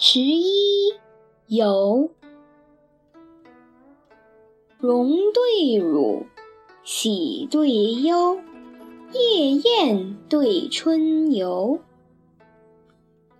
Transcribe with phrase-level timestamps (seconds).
[0.00, 0.94] 十一
[1.48, 2.10] 游，
[4.78, 6.24] 荣对辱，
[6.84, 8.38] 喜对忧，
[9.12, 11.80] 夜宴对春游，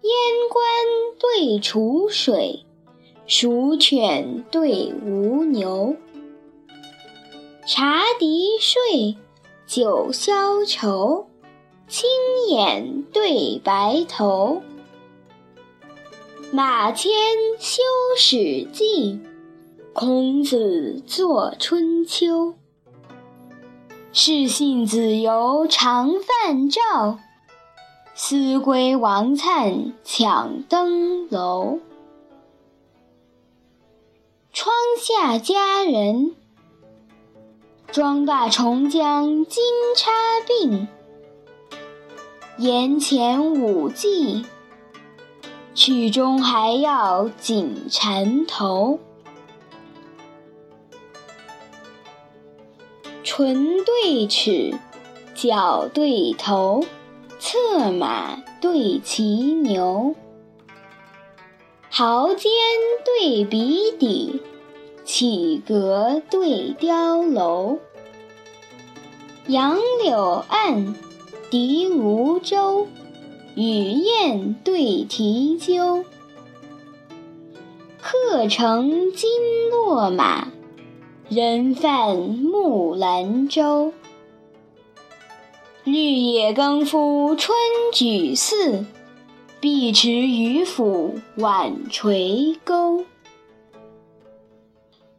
[0.02, 0.12] 燕
[0.50, 0.64] 关
[1.20, 2.66] 对楚水，
[3.28, 5.94] 蜀犬对吴牛，
[7.68, 9.16] 茶笛睡，
[9.64, 11.28] 酒消愁，
[11.86, 12.10] 青
[12.48, 14.60] 眼对白头。
[16.50, 17.12] 马迁
[17.58, 17.82] 修
[18.18, 19.12] 《史记》，
[19.92, 22.26] 孔子作《春秋》。
[24.14, 27.18] 士信子游常泛棹，
[28.14, 31.80] 思归王粲抢登楼。
[34.50, 36.34] 窗下佳人，
[37.92, 39.62] 妆罢重将金
[39.94, 40.10] 钗
[40.46, 40.88] 并。
[42.56, 44.46] 檐前舞伎。
[45.78, 48.98] 曲中还要紧缠头，
[53.22, 54.76] 唇对齿，
[55.36, 56.84] 角对头，
[57.38, 60.16] 策马对骑牛，
[61.88, 62.50] 毫尖
[63.04, 64.42] 对笔底，
[65.04, 67.78] 起阁对雕楼，
[69.46, 70.96] 杨柳岸，
[71.48, 72.88] 笛芦洲。
[73.58, 76.04] 雨燕对啼鸠，
[78.00, 79.28] 客乘金
[79.68, 80.46] 络马，
[81.28, 83.92] 人泛木兰舟。
[85.82, 87.58] 绿野耕夫春
[87.92, 88.84] 举寺，
[89.58, 93.04] 碧池渔父晚垂钩。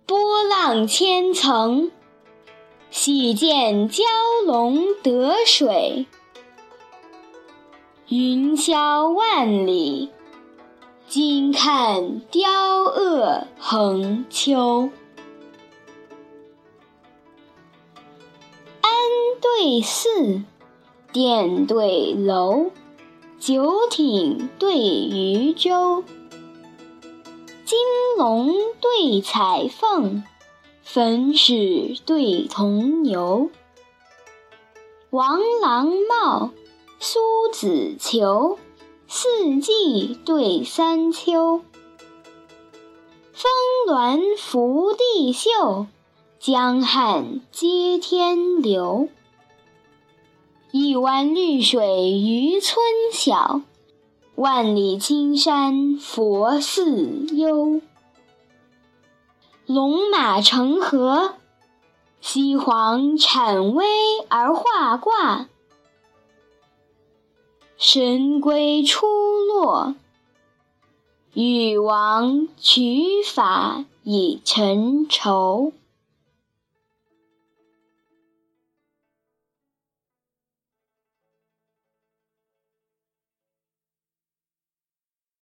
[0.06, 1.92] 波浪千层，
[2.90, 4.02] 喜见蛟
[4.46, 6.06] 龙得水。
[8.12, 10.10] 云霄万里，
[11.08, 12.50] 今看雕
[12.86, 14.90] 鹗横秋。
[18.82, 18.92] 安
[19.40, 20.42] 对寺，
[21.14, 22.72] 殿对楼，
[23.38, 26.04] 酒艇对渔舟。
[27.64, 27.78] 金
[28.18, 30.24] 龙对彩凤，
[30.82, 33.52] 粉史对铜牛。
[35.12, 36.50] 王郎帽。
[37.52, 38.58] 子裘，
[39.08, 41.62] 四季对三秋。
[43.34, 43.52] 峰
[43.88, 45.88] 峦伏地秀，
[46.40, 49.10] 江汉接天流。
[50.72, 52.78] 一湾绿水渔村
[53.12, 53.62] 小，
[54.36, 57.82] 万里青山佛寺幽。
[59.66, 61.34] 龙马成河，
[62.22, 63.86] 西皇产威
[64.30, 65.48] 而画卦。
[67.82, 69.96] 神龟出落，
[71.34, 75.72] 禹王取法以成仇。